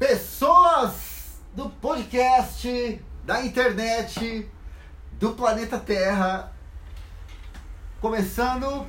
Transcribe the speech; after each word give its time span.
Pessoas 0.00 1.42
do 1.54 1.68
podcast, 1.68 3.04
da 3.22 3.44
internet, 3.44 4.50
do 5.18 5.32
planeta 5.32 5.78
Terra, 5.78 6.50
começando 8.00 8.86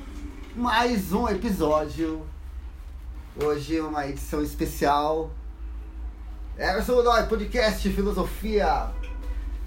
mais 0.56 1.12
um 1.12 1.28
episódio. 1.28 2.26
Hoje 3.44 3.78
uma 3.78 4.08
edição 4.08 4.42
especial. 4.42 5.30
Emerson 6.56 6.94
Godoy, 6.94 7.24
podcast 7.24 7.92
Filosofia. 7.92 8.90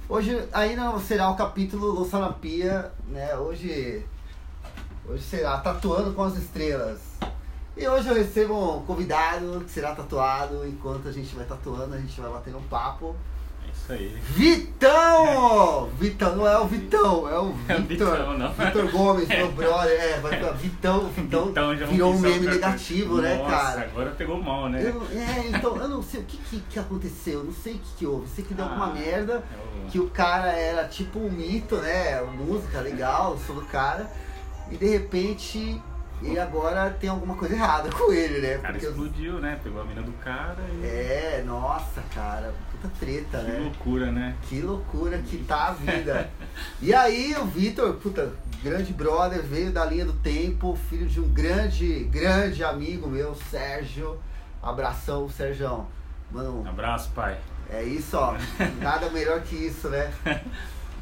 Hoje 0.10 0.50
ainda 0.52 0.86
não 0.86 1.00
será 1.00 1.30
o 1.30 1.36
capítulo 1.36 1.92
Louça 1.92 2.18
na 2.18 2.34
Pia, 2.34 2.92
né? 3.08 3.36
Hoje, 3.36 4.04
hoje 5.08 5.22
será 5.22 5.60
Tatuando 5.60 6.12
com 6.16 6.24
as 6.24 6.36
Estrelas. 6.38 7.05
E 7.78 7.88
hoje 7.88 8.08
eu 8.08 8.16
recebo 8.16 8.78
um 8.78 8.86
convidado 8.86 9.62
que 9.66 9.72
será 9.72 9.94
tatuado. 9.94 10.66
Enquanto 10.68 11.08
a 11.08 11.12
gente 11.12 11.36
vai 11.36 11.46
tatuando, 11.46 11.94
a 11.96 11.98
gente 12.00 12.20
vai 12.22 12.32
batendo 12.32 12.58
um 12.58 12.64
papo. 12.64 13.16
É 13.68 13.72
isso 13.72 13.92
aí. 13.92 14.18
Vitão! 14.22 15.90
Vitão, 16.00 16.36
não 16.38 16.48
é 16.48 16.58
o 16.58 16.66
Vitão, 16.68 17.28
é 17.30 17.38
o 17.38 17.54
É 17.68 17.76
o 17.76 17.82
Vitor. 17.84 18.12
Vitão, 18.18 18.38
não. 18.38 18.54
Vitor 18.54 18.92
Gomes, 18.92 19.28
meu 19.28 19.52
brother. 19.54 19.92
É, 20.00 20.20
vai 20.22 20.38
ficar 20.38 20.52
Vitão, 20.54 21.10
Vitão, 21.10 21.76
já 21.78 21.86
virou 21.86 22.14
um 22.14 22.20
meme 22.20 22.48
negativo, 22.48 23.22
né, 23.22 23.36
Nossa, 23.36 23.50
cara? 23.52 23.82
agora 23.82 24.12
pegou 24.12 24.42
mal, 24.42 24.70
né? 24.70 24.82
Eu- 24.82 25.06
é, 25.12 25.48
então, 25.50 25.76
eu 25.76 25.90
não 25.90 26.02
sei 26.02 26.22
o 26.22 26.24
que, 26.24 26.38
que, 26.38 26.60
que 26.62 26.80
aconteceu, 26.80 27.44
não 27.44 27.54
sei 27.54 27.74
o 27.74 27.80
que, 27.80 27.96
que 27.98 28.06
houve. 28.06 28.28
Sei 28.30 28.46
que 28.46 28.54
deu 28.54 28.66
alguma 28.66 28.88
Ah, 28.88 28.94
merda, 28.94 29.34
é 29.34 29.86
o- 29.86 29.90
que 29.90 30.00
o 30.00 30.10
cara 30.10 30.52
era 30.54 30.86
tipo 30.88 31.20
um 31.20 31.30
mito, 31.30 31.76
né? 31.78 32.22
Música 32.22 32.80
legal, 32.80 33.38
sou 33.46 33.56
do 33.58 33.66
cara. 33.66 34.10
E 34.72 34.78
de 34.78 34.88
repente, 34.90 35.82
ele 36.22 36.40
agora 36.40 36.90
tem 36.90 37.10
alguma 37.10 37.36
coisa 37.36 37.54
errada 37.56 37.90
com 37.90 38.12
ele, 38.12 38.40
né? 38.40 38.58
O 38.58 38.62
cara 38.62 38.74
Porque 38.74 38.86
explodiu, 38.88 39.40
né? 39.40 39.60
Pegou 39.64 39.82
a 39.82 39.86
mina 39.86 40.02
do 40.02 40.12
cara 40.14 40.58
e. 40.82 40.86
É, 40.86 41.44
nossa, 41.46 42.02
cara, 42.14 42.54
puta 42.72 42.92
treta, 43.00 43.40
Que 43.40 43.44
né? 43.52 43.60
loucura, 43.60 44.12
né? 44.12 44.36
Que 44.44 44.62
loucura 44.62 45.18
que 45.20 45.38
tá 45.44 45.68
a 45.68 45.72
vida. 45.72 46.30
E 46.82 46.94
aí 46.94 47.36
o 47.38 47.46
Vitor, 47.46 47.94
puta, 47.96 48.32
grande 48.64 48.94
brother, 48.94 49.42
veio 49.44 49.72
da 49.72 49.86
linha 49.86 50.06
do 50.06 50.14
tempo, 50.14 50.78
filho 50.90 51.06
de 51.06 51.20
um 51.20 51.28
grande, 51.30 52.06
grande 52.06 52.64
amigo 52.64 53.08
meu, 53.08 53.36
Sérgio. 53.52 54.18
Abração, 54.64 55.30
Sérgio. 55.30 55.86
Mano, 56.32 56.68
Abraço, 56.68 57.12
pai. 57.14 57.38
é 57.70 57.84
isso, 57.84 58.18
ó. 58.18 58.36
Nada 58.82 59.10
melhor 59.12 59.42
que 59.42 59.56
isso, 59.56 59.90
né? 59.90 60.12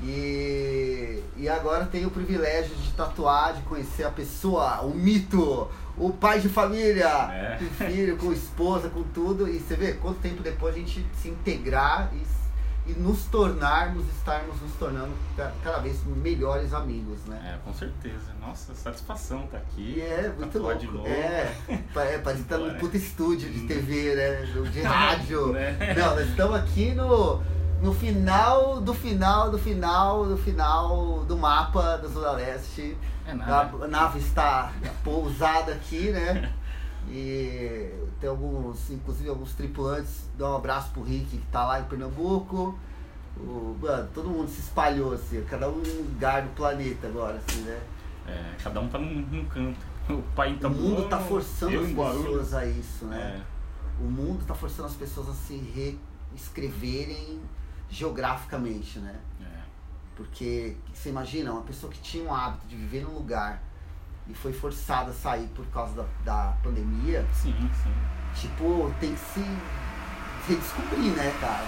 E, 0.04 1.24
e 1.38 1.50
agora 1.50 1.86
tenho 1.86 2.08
o 2.08 2.12
privilégio 2.12 2.76
de 2.76 2.92
tatuar, 2.92 3.54
de 3.54 3.62
conhecer 3.64 4.04
a 4.04 4.10
pessoa, 4.12 4.82
o 4.82 4.94
mito, 4.94 5.68
o 5.98 6.10
pai 6.12 6.40
de 6.40 6.50
família, 6.50 7.08
É. 7.08 7.58
com 7.60 7.86
filho, 7.86 8.18
com 8.18 8.32
esposa, 8.32 8.90
com 8.90 9.04
tudo. 9.04 9.48
E 9.48 9.60
você 9.60 9.76
vê 9.76 9.94
quanto 9.94 10.20
tempo 10.20 10.42
depois 10.44 10.76
a 10.76 10.78
gente 10.80 11.06
se 11.22 11.30
integrar 11.30 12.12
e, 12.14 12.92
e 12.92 12.94
nos 13.00 13.24
tornarmos, 13.26 14.06
estarmos 14.18 14.60
nos 14.62 14.74
tornando 14.74 15.12
ca- 15.38 15.52
cada 15.64 15.78
vez 15.80 15.98
melhores 16.06 16.74
amigos, 16.74 17.20
né? 17.26 17.54
É, 17.56 17.58
com 17.64 17.74
certeza. 17.74 18.34
Nossa, 18.42 18.74
satisfação 18.76 19.48
tá 19.48 19.58
aqui. 19.58 19.96
E 19.98 20.02
é 20.02 20.34
muito 20.38 20.60
louco. 20.60 20.78
de 20.80 20.88
novo. 20.88 21.08
É, 21.08 21.54
é, 21.70 22.18
parece 22.18 22.44
que 22.44 22.50
tá 22.50 22.58
num 22.58 22.74
puta 22.76 22.98
estúdio 22.98 23.50
de 23.50 23.62
TV, 23.68 24.16
né? 24.16 24.70
De 24.70 24.82
rádio. 24.84 25.54
Né? 25.54 25.96
Não, 25.98 26.16
nós 26.16 26.28
estamos 26.30 26.56
aqui 26.56 26.92
no, 26.94 27.42
no 27.84 27.94
final 27.94 28.80
do 28.80 28.94
final 28.94 29.52
do 29.52 29.60
final 29.60 30.26
do 30.26 30.38
final 30.38 31.26
do 31.26 31.38
mapa 31.38 31.98
da 31.98 32.08
Zona 32.08 32.32
Leste. 32.32 32.98
É 33.28 33.32
A, 33.32 33.36
nada. 33.36 33.84
a 33.84 33.88
nave 33.88 34.20
está 34.20 34.72
pousada 35.04 35.74
aqui, 35.74 36.10
né? 36.12 36.52
E 37.10 37.92
tem 38.22 38.30
alguns, 38.30 38.90
inclusive 38.90 39.28
alguns 39.28 39.54
tripulantes. 39.56 40.22
Dá 40.38 40.52
um 40.52 40.56
abraço 40.56 40.92
pro 40.92 41.04
Rick 41.04 41.26
que 41.36 41.46
tá 41.52 41.66
lá 41.66 41.82
em 41.82 41.84
Pernambuco. 41.84 42.80
O, 43.36 43.78
mano, 43.82 44.08
todo 44.14 44.30
mundo 44.30 44.48
se 44.50 44.62
espalhou, 44.62 45.12
assim, 45.12 45.44
cada 45.44 45.68
um 45.70 45.84
em 45.84 45.98
um 46.00 46.04
lugar 46.04 46.44
do 46.44 46.56
planeta 46.56 47.08
agora, 47.08 47.42
assim, 47.46 47.60
né? 47.64 47.78
É, 48.26 48.56
cada 48.64 48.80
um 48.80 48.88
tá 48.88 48.98
num, 48.98 49.16
num 49.16 49.44
canto. 49.44 49.80
O 50.10 50.22
pai 50.34 50.56
tá 50.56 50.70
o 50.70 50.72
mundo 50.72 51.10
tá 51.10 51.20
forçando 51.20 51.78
as 51.78 51.88
pessoas 51.88 52.54
a 52.54 52.66
isso, 52.66 53.04
né? 53.04 53.42
É, 53.42 54.02
O 54.02 54.08
mundo 54.08 54.46
tá 54.46 54.56
forçando 54.56 54.88
as 54.88 54.96
pessoas 54.96 55.28
a 55.28 55.34
se 55.34 55.58
reescreverem 56.34 57.42
geograficamente, 57.94 59.00
né? 59.00 59.16
é. 59.42 59.64
Porque 60.16 60.76
você 60.94 61.10
imagina, 61.10 61.52
uma 61.52 61.62
pessoa 61.62 61.92
que 61.92 62.00
tinha 62.00 62.24
um 62.24 62.34
hábito 62.34 62.68
de 62.68 62.76
viver 62.76 63.04
num 63.04 63.14
lugar 63.14 63.62
e 64.28 64.34
foi 64.34 64.54
forçada 64.54 65.12
a 65.12 65.14
sair 65.14 65.48
por 65.56 65.66
causa 65.68 65.94
da, 65.96 66.06
da 66.24 66.58
pandemia, 66.64 67.26
Sim, 67.34 67.54
sim. 67.84 67.94
tipo, 68.36 68.94
tem 69.00 69.14
que 69.14 69.20
se 69.20 69.44
redescobrir, 70.48 71.12
né, 71.14 71.36
cara? 71.40 71.66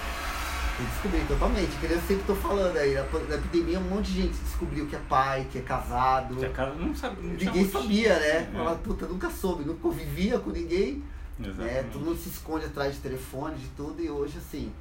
Tem 0.77 0.85
que 0.85 0.91
descobrir 0.91 1.27
totalmente. 1.27 1.75
Que 1.77 1.85
eu 1.85 2.01
sempre 2.01 2.23
tô 2.25 2.35
falando 2.35 2.77
aí, 2.77 2.93
na, 2.93 3.35
epidemia 3.35 3.79
um 3.79 3.89
monte 3.89 4.11
de 4.11 4.21
gente 4.23 4.37
descobriu 4.37 4.85
que 4.85 4.95
é 4.95 4.99
pai, 5.09 5.47
que 5.51 5.57
é 5.57 5.61
casado. 5.61 6.35
Que 6.35 6.49
casa 6.49 6.75
não 6.75 6.93
sabe. 6.93 7.21
Não 7.21 7.33
Ninguém 7.33 7.69
sabia, 7.69 8.19
né? 8.19 8.27
É, 8.27 8.49
Fala, 8.53 8.75
puta, 8.75 9.05
nunca 9.05 9.29
soube, 9.29 9.63
nunca 9.63 9.79
convivia 9.81 10.37
com 10.39 10.49
ninguém. 10.51 11.03
né? 11.39 11.47
Exatamente. 11.49 11.89
Todo 11.91 12.05
mundo 12.05 12.17
se 12.17 12.29
esconde 12.29 12.65
atrás 12.65 12.93
de 12.95 12.99
telefone, 13.01 13.55
de 13.55 13.67
tudo, 13.69 14.01
e 14.01 14.09
hoje 14.09 14.37
assim. 14.37 14.71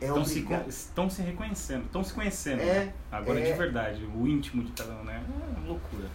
É 0.00 0.06
Estão 0.06 0.24
se, 0.24 0.46
estão 0.68 1.10
se 1.10 1.22
reconhecendo, 1.22 1.84
estão 1.84 2.02
se 2.02 2.12
conhecendo. 2.14 2.62
É, 2.62 2.86
né? 2.86 2.94
Agora 3.12 3.38
é. 3.38 3.52
de 3.52 3.58
verdade, 3.58 4.04
o 4.04 4.26
íntimo 4.26 4.64
de 4.64 4.72
cada 4.72 4.92
um, 4.92 5.04
né? 5.04 5.22
É 5.62 5.68
loucura. 5.68 6.08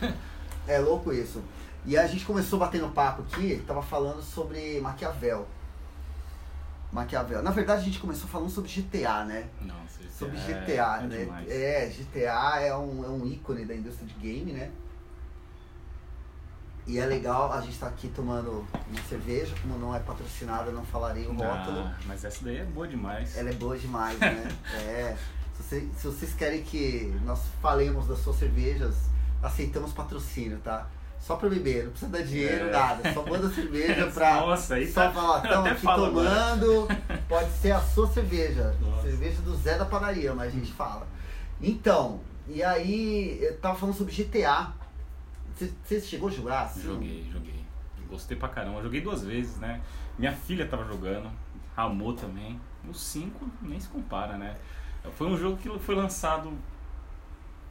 É 0.68 0.80
louco 0.80 1.12
isso. 1.12 1.40
E 1.84 1.96
a 1.96 2.06
gente 2.08 2.24
começou 2.24 2.58
batendo 2.58 2.88
papo 2.88 3.22
aqui, 3.22 3.62
tava 3.66 3.80
falando 3.80 4.20
sobre 4.20 4.80
Maquiavel. 4.80 5.46
Maquiavel. 6.90 7.42
Na 7.42 7.52
verdade, 7.52 7.82
a 7.82 7.84
gente 7.84 8.00
começou 8.00 8.28
falando 8.28 8.50
sobre 8.50 8.68
GTA, 8.68 9.24
né? 9.24 9.48
Nossa, 9.60 10.02
GTA 10.02 10.12
Sobre 10.18 10.36
é- 10.36 10.40
GTA, 10.40 10.98
é 10.98 11.06
né? 11.06 11.18
demais. 11.18 11.48
É, 11.48 11.86
GTA 11.86 12.60
é 12.62 12.76
um, 12.76 13.04
é 13.04 13.08
um 13.08 13.26
ícone 13.26 13.64
da 13.64 13.74
indústria 13.74 14.08
de 14.08 14.14
game, 14.14 14.52
né? 14.52 14.70
E 16.86 16.98
é 17.00 17.04
legal, 17.06 17.52
a 17.52 17.60
gente 17.60 17.76
tá 17.78 17.88
aqui 17.88 18.06
tomando 18.08 18.64
uma 18.88 19.02
cerveja, 19.08 19.52
como 19.60 19.76
não 19.78 19.94
é 19.94 19.98
patrocinada, 19.98 20.70
não 20.70 20.84
falarei 20.84 21.26
o 21.26 21.30
rótulo. 21.32 21.80
Ah, 21.80 21.96
mas 22.06 22.24
essa 22.24 22.44
daí 22.44 22.58
é 22.58 22.64
boa 22.64 22.86
demais. 22.86 23.36
Ela 23.36 23.50
é 23.50 23.54
boa 23.54 23.76
demais, 23.76 24.18
né? 24.20 24.48
é. 24.86 25.16
Se, 25.56 25.62
você- 25.62 25.88
se 25.98 26.06
vocês 26.06 26.34
querem 26.34 26.62
que 26.62 27.12
nós 27.24 27.40
falemos 27.60 28.06
das 28.06 28.18
suas 28.20 28.36
cervejas, 28.38 28.94
aceitamos 29.42 29.92
patrocínio, 29.92 30.58
tá? 30.58 30.86
Só 31.18 31.34
pra 31.34 31.48
beber, 31.48 31.84
não 31.86 31.90
precisa 31.90 32.10
dar 32.12 32.22
dinheiro, 32.22 32.68
É. 32.68 32.70
nada. 32.70 33.12
Só 33.12 33.26
manda 33.26 33.48
cerveja 33.50 34.06
pra. 34.14 34.34
Nossa, 34.42 34.74
aí 34.76 34.86
só 34.86 35.06
tá- 35.06 35.12
falar, 35.12 35.42
estamos 35.44 35.70
aqui 35.72 35.80
falo 35.80 36.04
agora." 36.06 36.30
tomando. 36.30 36.88
Pode 37.28 37.50
ser 37.52 37.72
a 37.72 37.80
sua 37.80 38.06
cerveja. 38.06 38.76
Nossa. 38.80 39.02
Cerveja 39.02 39.42
do 39.42 39.56
Zé 39.56 39.76
da 39.76 39.84
padaria, 39.86 40.32
mas 40.34 40.48
a 40.48 40.50
gente 40.52 40.72
fala. 40.72 41.04
Então, 41.60 42.20
e 42.46 42.62
aí 42.62 43.38
eu 43.42 43.56
tava 43.58 43.76
falando 43.76 43.96
sobre 43.96 44.12
GTA. 44.14 44.68
Você- 45.56 46.00
chegou 46.00 46.28
a 46.28 46.32
jogar? 46.32 46.62
assim? 46.64 46.82
Joguei, 46.82 47.28
joguei. 47.32 47.64
Gostei 48.08 48.36
pra 48.36 48.48
caramba. 48.48 48.82
Joguei 48.82 49.00
duas 49.00 49.22
vezes, 49.24 49.56
né? 49.56 49.80
Minha 50.18 50.32
filha 50.32 50.66
tava 50.66 50.84
jogando, 50.84 51.30
Ramô 51.76 52.12
também. 52.12 52.60
O 52.88 52.94
5 52.94 53.48
nem 53.62 53.80
se 53.80 53.88
compara, 53.88 54.36
né? 54.36 54.56
Foi 55.16 55.26
um 55.26 55.36
jogo 55.36 55.56
que 55.56 55.68
foi 55.80 55.94
lançado, 55.96 56.52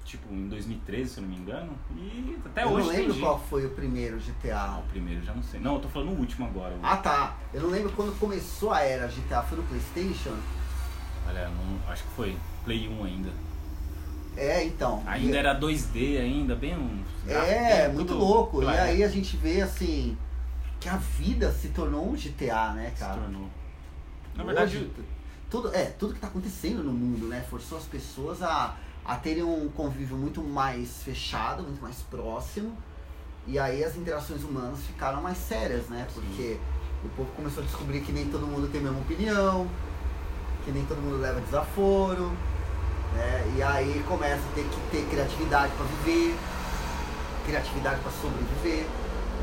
tipo, 0.03 0.31
em 0.33 0.47
2013, 0.49 1.09
se 1.09 1.17
eu 1.19 1.21
não 1.23 1.29
me 1.29 1.37
engano. 1.37 1.73
E 1.95 2.37
até 2.45 2.63
eu 2.63 2.69
hoje 2.69 2.87
não 2.87 2.93
tem 2.95 3.07
lembro 3.07 3.19
qual 3.21 3.39
foi 3.39 3.65
o 3.65 3.69
primeiro 3.69 4.17
Ah, 4.17 4.19
GTA. 4.19 4.79
o 4.79 4.89
primeiro 4.89 5.23
já 5.23 5.33
não 5.33 5.43
sei. 5.43 5.59
Não, 5.59 5.75
eu 5.75 5.79
tô 5.81 5.87
falando 5.89 6.09
o 6.09 6.19
último 6.19 6.45
agora. 6.45 6.73
o- 6.75 6.79
Ah 6.83 6.97
tá, 6.97 7.37
eu 7.53 7.61
não 7.61 7.69
lembro 7.69 7.91
quando 7.93 8.17
começou 8.19 8.71
a 8.73 8.81
era 8.81 9.07
GTA, 9.07 9.41
foi 9.41 9.57
no 9.57 9.63
Playstation? 9.63 10.35
Olha, 11.27 11.49
não, 11.49 11.91
acho 11.91 12.03
que 12.03 12.09
foi 12.11 12.37
Play 12.65 12.87
1 12.89 13.03
ainda. 13.05 13.29
É, 14.37 14.63
então. 14.63 15.01
Ainda 15.05 15.35
E- 15.35 15.39
era 15.39 15.53
2D 15.53 16.17
ainda, 16.17 16.55
bem 16.55 16.77
um. 16.77 17.03
É, 17.27 17.87
muito 17.87 18.09
tudo 18.13 18.19
louco. 18.19 18.61
E 18.61 18.65
claro, 18.65 18.81
aí 18.81 19.03
a 19.03 19.07
gente 19.07 19.37
vê 19.37 19.61
assim 19.61 20.17
que 20.79 20.89
a 20.89 20.97
vida 20.97 21.51
se 21.51 21.69
tornou 21.69 22.07
um 22.09 22.15
GTA, 22.15 22.73
né, 22.73 22.91
se 22.93 22.99
cara? 22.99 23.21
tornou. 23.21 23.49
Na 24.35 24.43
Hoje, 24.43 24.53
verdade, 24.53 24.91
tudo, 25.49 25.73
é, 25.73 25.85
tudo 25.85 26.13
que 26.13 26.19
tá 26.19 26.27
acontecendo 26.27 26.83
no 26.83 26.91
mundo, 26.91 27.27
né? 27.27 27.43
Forçou 27.49 27.77
as 27.77 27.85
pessoas 27.85 28.43
a, 28.43 28.75
a 29.05 29.15
terem 29.15 29.43
um 29.43 29.69
convívio 29.69 30.17
muito 30.17 30.41
mais 30.43 31.01
fechado, 31.03 31.63
muito 31.63 31.81
mais 31.81 32.01
próximo. 32.01 32.75
E 33.47 33.57
aí 33.57 33.83
as 33.83 33.95
interações 33.95 34.43
humanas 34.43 34.79
ficaram 34.81 35.21
mais 35.21 35.37
sérias, 35.37 35.87
né? 35.87 36.05
Porque 36.13 36.57
o 37.03 37.09
povo 37.09 37.31
começou 37.35 37.63
a 37.63 37.65
descobrir 37.65 38.01
que 38.01 38.11
nem 38.11 38.25
todo 38.27 38.45
mundo 38.45 38.67
tem 38.67 38.81
a 38.81 38.83
mesma 38.83 38.99
opinião, 38.99 39.67
que 40.65 40.71
nem 40.71 40.83
todo 40.85 40.99
mundo 41.01 41.17
leva 41.21 41.39
desaforo, 41.41 42.31
né? 43.15 43.53
E 43.55 43.63
aí 43.63 44.03
começa 44.07 44.41
a 44.47 44.53
ter 44.53 44.63
que 44.63 44.79
ter 44.91 45.09
criatividade 45.09 45.71
para 45.73 45.85
viver, 45.85 46.37
criatividade 47.45 48.01
para 48.01 48.11
sobreviver. 48.11 48.85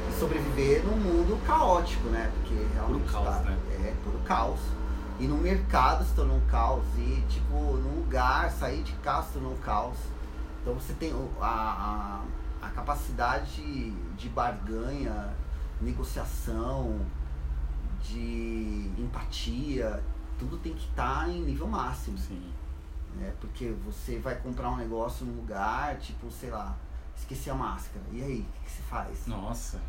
E 0.08 0.18
sobreviver 0.18 0.84
num 0.84 0.96
mundo 0.96 1.40
caótico, 1.46 2.08
né? 2.08 2.30
Porque 2.34 2.54
realmente 2.74 3.12
caos, 3.12 3.26
tá, 3.26 3.40
né? 3.40 3.58
é 3.84 3.94
puro 4.04 4.18
caos. 4.20 4.60
E 5.18 5.26
no 5.26 5.36
mercado 5.36 6.04
se 6.04 6.14
tornou 6.14 6.36
um 6.36 6.46
caos. 6.46 6.84
E, 6.96 7.22
tipo, 7.28 7.54
num 7.54 8.00
lugar, 8.00 8.50
sair 8.50 8.82
de 8.82 8.92
casa 8.94 9.28
se 9.28 9.32
tornou 9.34 9.52
um 9.52 9.58
caos. 9.58 9.98
Então 10.60 10.74
você 10.74 10.92
tem 10.94 11.12
a, 11.40 11.46
a, 12.60 12.66
a 12.66 12.70
capacidade 12.70 13.90
de 14.16 14.28
barganha, 14.28 15.34
negociação, 15.80 17.00
de 18.02 18.90
empatia, 18.98 20.02
tudo 20.38 20.56
tem 20.58 20.72
que 20.72 20.86
estar 20.88 21.28
em 21.28 21.42
nível 21.42 21.66
máximo. 21.66 22.18
Sim. 22.18 22.42
Né? 23.16 23.32
Porque 23.40 23.74
você 23.84 24.18
vai 24.18 24.36
comprar 24.36 24.70
um 24.70 24.76
negócio 24.76 25.24
num 25.26 25.36
lugar, 25.36 25.96
tipo, 25.98 26.30
sei 26.30 26.50
lá, 26.50 26.76
esqueci 27.16 27.50
a 27.50 27.54
máscara. 27.54 28.04
E 28.12 28.22
aí, 28.22 28.40
o 28.40 28.44
que, 28.60 28.64
que 28.64 28.70
você 28.70 28.82
faz? 28.82 29.26
Nossa. 29.26 29.80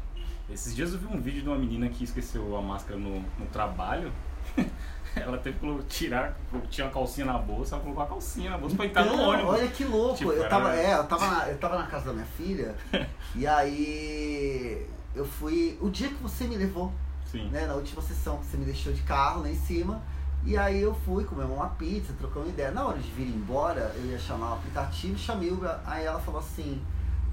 Esses 0.49 0.75
dias 0.75 0.91
eu 0.93 0.99
vi 0.99 1.07
um 1.07 1.19
vídeo 1.21 1.41
de 1.41 1.47
uma 1.47 1.57
menina 1.57 1.87
que 1.87 2.03
esqueceu 2.03 2.55
a 2.57 2.61
máscara 2.61 2.99
no, 2.99 3.19
no 3.21 3.45
trabalho. 3.51 4.11
ela 5.15 5.37
teve 5.37 5.57
que 5.59 5.83
tirar, 5.85 6.37
tinha 6.69 6.85
uma 6.87 6.93
calcinha 6.93 7.25
na 7.25 7.37
bolsa, 7.37 7.75
ela 7.75 7.83
colocou 7.83 8.03
a 8.03 8.07
calcinha 8.07 8.49
na 8.49 8.57
bolsa 8.57 8.75
pra 8.75 8.85
entrar 8.85 9.05
no 9.05 9.13
Então, 9.13 9.29
ônibus. 9.29 9.53
Olha 9.53 9.67
que 9.69 9.85
louco. 9.85 10.17
Tipo, 10.17 10.31
eu, 10.33 10.49
tava, 10.49 10.73
era- 10.73 10.81
é, 10.81 10.99
eu, 10.99 11.03
tava 11.05 11.27
na, 11.27 11.47
eu 11.49 11.57
tava 11.57 11.77
na 11.77 11.87
casa 11.87 12.05
da 12.07 12.13
minha 12.13 12.25
filha 12.25 12.75
e 13.35 13.47
aí 13.47 14.85
eu 15.15 15.25
fui. 15.25 15.77
O 15.81 15.89
dia 15.89 16.09
que 16.09 16.21
você 16.21 16.45
me 16.45 16.57
levou, 16.57 16.91
Sim. 17.25 17.47
né? 17.49 17.65
Na 17.65 17.75
última 17.75 18.01
sessão 18.01 18.37
que 18.37 18.45
você 18.45 18.57
me 18.57 18.65
deixou 18.65 18.91
de 18.91 19.01
carro 19.03 19.41
lá 19.43 19.49
em 19.49 19.55
cima. 19.55 20.01
E 20.45 20.57
aí 20.57 20.81
eu 20.81 20.93
fui 20.93 21.23
comer 21.23 21.45
uma 21.45 21.69
pizza, 21.69 22.13
trocando 22.19 22.49
ideia. 22.49 22.71
Na 22.71 22.85
hora 22.85 22.99
de 22.99 23.09
vir 23.11 23.27
embora, 23.27 23.93
eu 23.95 24.05
ia 24.05 24.19
chamar 24.19 24.51
o 24.51 24.53
aplicativo, 24.55 25.17
chamei 25.17 25.49
o. 25.51 25.59
Aí 25.85 26.03
ela 26.05 26.19
falou 26.19 26.41
assim, 26.41 26.81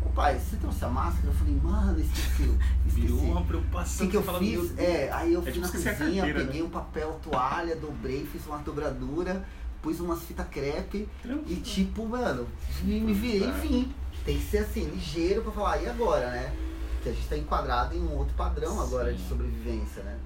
ô 0.04 0.08
pai, 0.10 0.38
você 0.38 0.56
trouxe 0.56 0.84
a 0.84 0.88
máscara? 0.88 1.26
Eu 1.26 1.32
falei, 1.32 1.58
mano, 1.60 1.98
esqueci. 2.00 2.42
esqueci. 2.86 3.06
Virou 3.08 3.18
uma 3.32 3.40
O 3.40 3.44
preocupação. 3.44 4.06
que, 4.06 4.12
que 4.12 4.16
eu 4.16 4.22
fiz? 4.22 4.50
"Meu 4.52 4.66
Deus". 4.68 4.78
É, 4.78 5.10
aí 5.12 5.32
eu 5.32 5.40
É 5.40 5.42
fui 5.42 5.52
tipo 5.52 5.66
na 5.66 5.72
cozinha, 5.72 5.94
carteira, 6.22 6.38
peguei 6.40 6.60
né? 6.60 6.66
um 6.66 6.70
papel 6.70 7.18
toalha, 7.22 7.74
dobrei, 7.74 8.24
fiz 8.26 8.46
uma 8.46 8.58
dobradura, 8.58 9.44
pus 9.82 9.98
umas 9.98 10.22
fita 10.22 10.44
crepe 10.44 10.98
e 10.98 11.26
Tranquilo. 11.28 11.60
tipo, 11.62 12.06
mano, 12.08 12.46
me, 12.82 13.12
virei 13.12 13.48
e 13.48 13.52
vim. 13.52 13.94
Tem 14.24 14.38
que 14.38 14.44
ser 14.44 14.58
assim, 14.58 14.84
ligeiro 14.84 15.42
pra 15.42 15.50
falar, 15.50 15.82
e 15.82 15.88
agora, 15.88 16.30
né? 16.30 16.54
Que 17.02 17.08
a 17.08 17.12
gente 17.12 17.26
tá 17.26 17.36
enquadrado 17.36 17.96
em 17.96 18.00
um 18.02 18.12
outro 18.16 18.34
padrão 18.34 18.80
agora 18.80 19.12
de 19.12 19.18
Sim. 19.20 19.28
sobrevivência, 19.30 20.02
né? 20.04 20.16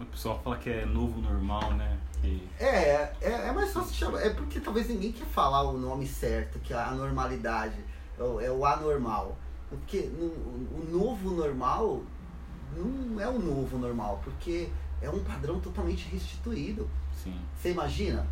O 0.00 0.06
pessoal 0.06 0.40
fala 0.42 0.56
que 0.56 0.70
é 0.70 0.84
novo 0.86 1.20
normal, 1.20 1.74
né? 1.74 1.98
É, 2.74 3.12
é, 3.20 3.30
é 3.48 3.52
mais 3.52 3.72
fácil 3.72 3.94
chamar. 3.94 4.20
É 4.20 4.30
porque 4.30 4.60
talvez 4.60 4.88
ninguém 4.88 5.12
quer 5.12 5.26
falar 5.26 5.62
o 5.62 5.76
nome 5.78 6.06
certo, 6.06 6.58
que 6.60 6.72
é 6.72 6.76
a 6.76 6.88
anormalidade. 6.88 7.76
É 8.18 8.22
o, 8.22 8.40
é 8.40 8.50
o 8.50 8.64
anormal. 8.64 9.36
Porque 9.68 10.00
no- 10.18 10.26
o 10.26 10.86
novo 10.90 11.30
normal 11.30 12.02
não 12.76 13.20
é 13.20 13.28
o 13.28 13.38
novo 13.38 13.78
normal, 13.78 14.20
porque 14.24 14.68
é 15.00 15.08
um 15.10 15.22
padrão 15.22 15.60
totalmente 15.60 16.08
restituído. 16.08 16.88
Sim. 17.22 17.38
Você 17.56 17.70
imagina? 17.70 18.26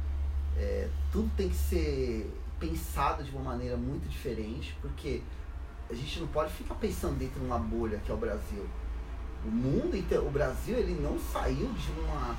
É, 0.57 0.89
tudo 1.13 1.31
tem 1.37 1.49
que 1.49 1.57
ser 1.57 2.31
pensado 2.59 3.23
de 3.25 3.31
uma 3.31 3.43
maneira 3.43 3.77
muito 3.77 4.09
diferente, 4.09 4.77
porque 4.83 5.23
a 5.89 5.95
gente 5.95 6.21
não 6.21 6.27
pode 6.29 6.53
ficar 6.53 6.75
pensando 6.75 7.19
dentro 7.19 7.41
de 7.41 7.47
uma 7.47 7.59
bolha 7.59 7.99
que 8.05 8.11
é 8.11 8.15
o 8.15 8.19
Brasil. 8.19 8.67
O 9.45 9.51
mundo 9.51 9.97
o 10.21 10.31
Brasil, 10.31 10.77
ele 10.77 11.01
não 11.01 11.19
saiu 11.19 11.73
de 11.73 11.91
uma, 11.93 12.37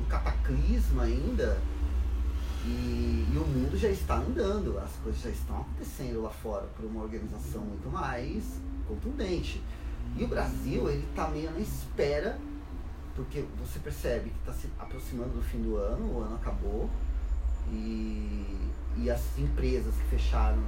um 0.00 0.04
cataclisma 0.08 1.04
ainda 1.04 1.58
e, 2.66 3.28
e 3.32 3.38
o 3.38 3.46
mundo 3.46 3.76
já 3.78 3.88
está 3.88 4.16
andando, 4.16 4.78
as 4.78 4.90
coisas 4.96 5.22
já 5.22 5.30
estão 5.30 5.60
acontecendo 5.60 6.22
lá 6.22 6.30
fora 6.30 6.66
por 6.76 6.84
uma 6.84 7.02
organização 7.02 7.62
muito 7.62 7.88
mais 7.88 8.60
contundente. 8.88 9.62
E 10.16 10.24
o 10.24 10.28
Brasil, 10.28 10.88
ele 10.90 11.06
está 11.08 11.28
meio 11.28 11.50
na 11.52 11.60
espera, 11.60 12.38
porque 13.14 13.44
você 13.58 13.78
percebe 13.78 14.30
que 14.30 14.38
está 14.40 14.52
se 14.52 14.68
aproximando 14.78 15.30
do 15.30 15.42
fim 15.42 15.62
do 15.62 15.76
ano, 15.76 16.12
o 16.12 16.20
ano 16.20 16.34
acabou, 16.36 16.90
e, 17.70 18.68
e 18.96 19.10
as 19.10 19.38
empresas 19.38 19.94
que 19.94 20.16
fecharam 20.16 20.58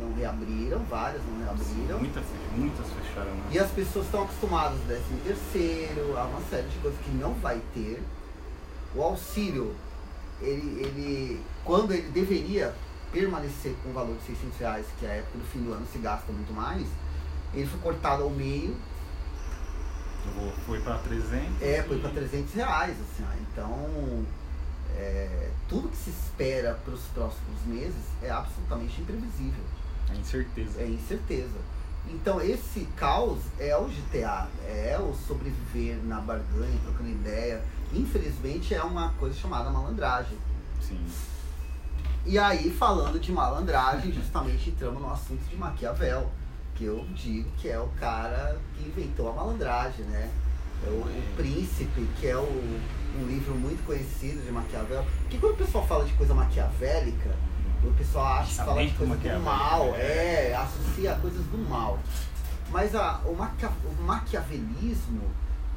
não 0.00 0.14
reabriram, 0.14 0.80
várias 0.84 1.22
não 1.24 1.44
reabriram. 1.44 1.98
Muitas, 2.00 2.24
muitas 2.56 2.86
fecharam, 2.88 3.30
né? 3.30 3.50
E 3.52 3.58
as 3.58 3.70
pessoas 3.70 4.06
estão 4.06 4.24
acostumadas 4.24 4.80
ao 4.80 4.86
décimo 4.86 5.20
terceiro, 5.20 6.18
a 6.18 6.24
uma 6.24 6.40
série 6.50 6.68
de 6.68 6.78
coisas 6.78 7.00
que 7.00 7.10
não 7.10 7.34
vai 7.34 7.60
ter. 7.72 8.02
O 8.96 9.02
auxílio, 9.02 9.74
ele, 10.40 10.80
ele 10.82 11.40
quando 11.64 11.92
ele 11.92 12.08
deveria 12.10 12.74
permanecer 13.12 13.74
com 13.82 13.90
o 13.90 13.92
valor 13.92 14.16
de 14.16 14.22
600 14.24 14.58
reais, 14.58 14.86
que 14.98 15.06
é 15.06 15.10
a 15.10 15.14
época 15.14 15.38
do 15.38 15.44
fim 15.44 15.60
do 15.62 15.72
ano 15.72 15.86
se 15.92 15.98
gasta 15.98 16.32
muito 16.32 16.52
mais, 16.52 16.86
ele 17.54 17.66
foi 17.66 17.80
cortado 17.80 18.22
ao 18.24 18.30
meio, 18.30 18.76
vou- 20.34 20.52
Foi 20.66 20.80
pra 20.80 20.98
300. 20.98 21.62
é, 21.62 21.82
foi 21.82 21.98
para 21.98 22.10
300 22.10 22.52
reais, 22.54 22.96
assim, 23.00 23.24
ó. 23.24 23.34
então 23.52 24.24
é, 24.96 25.50
tudo 25.68 25.88
que 25.88 25.96
se 25.96 26.10
espera 26.10 26.74
para 26.84 26.94
os 26.94 27.02
próximos 27.14 27.60
meses 27.66 28.02
é 28.22 28.30
absolutamente 28.30 29.00
imprevisível. 29.00 29.64
É 30.10 30.14
incerteza. 30.16 30.80
É 30.80 30.86
incerteza. 30.86 31.58
Então 32.08 32.40
esse 32.40 32.80
caos 32.96 33.40
é 33.58 33.76
o 33.76 33.84
GTA, 33.84 34.48
é 34.66 34.98
o 34.98 35.14
sobreviver 35.14 35.98
na 36.04 36.20
barganha, 36.20 36.78
trocando 36.84 37.10
ideia. 37.10 37.62
Infelizmente 37.92 38.74
é 38.74 38.82
uma 38.82 39.10
coisa 39.14 39.36
chamada 39.36 39.70
malandragem. 39.70 40.38
Sim. 40.80 41.04
E 42.24 42.38
aí, 42.38 42.70
falando 42.70 43.20
de 43.20 43.30
malandragem, 43.30 44.12
justamente 44.12 44.70
entramos 44.70 45.00
no 45.00 45.10
assunto 45.12 45.42
de 45.48 45.56
Maquiavel, 45.56 46.28
que 46.74 46.84
eu 46.84 47.06
digo 47.14 47.48
que 47.56 47.68
é 47.68 47.78
o 47.78 47.86
cara 48.00 48.58
que 48.74 48.88
inventou 48.88 49.30
a 49.30 49.32
malandragem, 49.32 50.04
né? 50.06 50.28
É 50.84 50.90
o, 50.90 51.02
o 51.02 51.36
Príncipe, 51.36 52.06
que 52.20 52.26
é 52.26 52.36
o, 52.36 52.42
um 52.42 53.26
livro 53.26 53.54
muito 53.54 53.84
conhecido 53.86 54.44
de 54.44 54.50
Maquiavel. 54.50 55.04
Porque 55.22 55.38
quando 55.38 55.54
o 55.54 55.56
pessoal 55.56 55.86
fala 55.86 56.04
de 56.04 56.12
coisa 56.14 56.34
maquiavélica, 56.34 57.30
o 57.88 57.94
pessoal 57.94 58.40
acha 58.40 58.50
que 58.50 58.56
fala 58.56 58.86
de 58.86 58.94
coisa 58.94 59.12
do 59.12 59.16
maquiavélico, 59.16 59.44
mal, 59.44 59.94
é. 59.94 60.50
é, 60.50 60.56
associa 60.56 61.14
coisas 61.16 61.44
do 61.46 61.58
mal. 61.68 61.98
Mas 62.70 62.94
a, 62.94 63.20
o, 63.24 63.34
maquia, 63.34 63.70
o 63.84 64.02
maquiavelismo, 64.02 65.22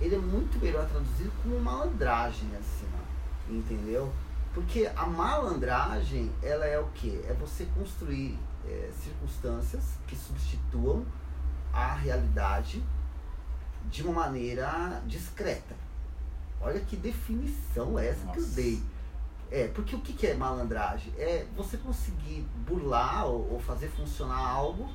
ele 0.01 0.15
é 0.15 0.19
muito 0.19 0.57
melhor 0.59 0.87
traduzido 0.87 1.31
como 1.43 1.59
malandragem, 1.59 2.49
assim, 2.59 2.87
ó, 2.95 3.53
entendeu? 3.53 4.11
Porque 4.53 4.89
a 4.95 5.05
malandragem, 5.05 6.31
ela 6.41 6.65
é 6.65 6.79
o 6.79 6.87
quê? 6.95 7.21
É 7.27 7.33
você 7.33 7.65
construir 7.77 8.37
é, 8.67 8.89
circunstâncias 9.03 9.83
que 10.07 10.15
substituam 10.15 11.05
a 11.71 11.93
realidade 11.93 12.83
de 13.89 14.03
uma 14.03 14.13
maneira 14.25 15.01
discreta. 15.05 15.75
Olha 16.61 16.79
que 16.79 16.95
definição 16.95 17.97
é 17.97 18.07
essa 18.09 18.25
que 18.27 18.39
eu 18.39 18.43
Nossa. 18.43 18.55
dei. 18.55 18.83
É, 19.51 19.67
porque 19.67 19.95
o 19.95 19.99
que 19.99 20.13
que 20.13 20.27
é 20.27 20.33
malandragem? 20.35 21.11
É 21.17 21.45
você 21.55 21.77
conseguir 21.77 22.45
burlar 22.67 23.27
ou, 23.27 23.53
ou 23.53 23.59
fazer 23.59 23.87
funcionar 23.87 24.37
algo 24.37 24.89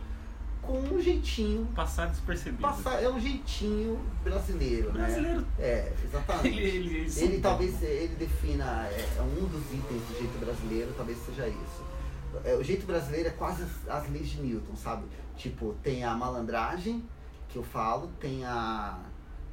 com 0.62 0.78
um 0.78 1.00
jeitinho. 1.00 1.66
Passar 1.74 2.06
despercebido. 2.06 2.62
Passar, 2.62 3.02
é 3.02 3.08
um 3.08 3.20
jeitinho 3.20 4.00
brasileiro, 4.22 4.92
né? 4.92 5.06
brasileiro, 5.06 5.46
É, 5.58 5.92
exatamente. 6.02 6.48
ele, 6.58 6.96
ele, 6.96 7.20
Ele 7.20 7.40
talvez 7.40 7.82
ele 7.82 8.14
defina 8.14 8.86
é, 8.86 9.16
é 9.18 9.22
um 9.22 9.46
dos 9.46 9.64
itens 9.72 10.02
do 10.02 10.18
jeito 10.18 10.38
brasileiro, 10.38 10.92
talvez 10.96 11.18
seja 11.24 11.46
isso. 11.48 11.84
É, 12.44 12.54
o 12.54 12.64
jeito 12.64 12.84
brasileiro 12.86 13.28
é 13.28 13.32
quase 13.32 13.62
as, 13.62 13.88
as 13.88 14.10
leis 14.10 14.28
de 14.28 14.40
Newton, 14.40 14.74
sabe? 14.74 15.04
Tipo, 15.36 15.74
tem 15.82 16.04
a 16.04 16.14
malandragem, 16.14 17.04
que 17.48 17.56
eu 17.56 17.62
falo, 17.62 18.10
tem 18.18 18.44
a 18.44 18.98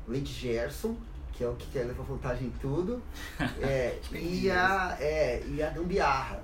lei 0.07 0.21
de 0.21 0.31
Gerson, 0.31 0.95
que 1.33 1.43
é 1.43 1.47
o 1.47 1.55
que 1.55 1.67
quer 1.71 1.83
levar 1.85 2.03
vantagem 2.03 2.47
em 2.47 2.53
tudo, 2.61 3.01
é, 3.61 3.97
e, 4.11 4.49
a, 4.49 4.97
é, 4.99 5.41
e 5.47 5.61
a 5.63 5.69
gambiarra, 5.69 6.43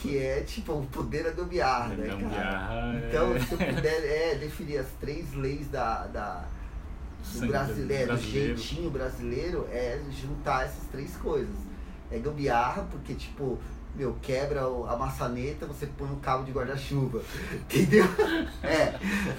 que 0.00 0.18
é 0.18 0.40
tipo 0.42 0.72
o 0.72 0.86
poder 0.86 1.24
da 1.24 1.30
gambiarra, 1.30 1.94
né, 1.94 2.06
cara? 2.08 2.18
Gambiarra, 2.20 2.94
é- 2.96 3.08
Então, 3.08 3.40
se 3.40 3.52
eu 3.52 3.58
puder 3.74 4.04
é, 4.04 4.34
definir 4.36 4.78
as 4.78 4.88
três 5.00 5.32
leis 5.34 5.68
da, 5.68 6.06
da, 6.08 6.44
do 7.20 7.26
Sangue 7.26 7.52
brasileiro, 7.52 8.16
do 8.16 8.22
jeitinho 8.22 8.90
brasileiro, 8.90 9.68
é 9.70 10.00
juntar 10.10 10.64
essas 10.64 10.84
três 10.90 11.16
coisas. 11.16 11.54
É 12.14 12.18
gambiarra, 12.20 12.86
porque 12.92 13.12
tipo, 13.14 13.58
meu, 13.94 14.16
quebra 14.22 14.62
a 14.88 14.96
maçaneta, 14.96 15.66
você 15.66 15.86
põe 15.86 16.08
um 16.08 16.20
cabo 16.20 16.44
de 16.44 16.52
guarda-chuva. 16.52 17.20
Entendeu? 17.52 18.04
É. 18.62 18.94